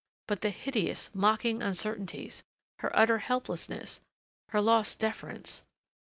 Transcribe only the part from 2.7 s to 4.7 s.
Her utter helplessness her